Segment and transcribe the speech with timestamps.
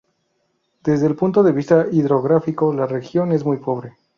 [0.83, 3.97] Desde el punto de vista hidrográfico, la región es muy pobre.